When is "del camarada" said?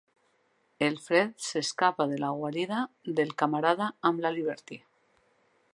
3.21-3.93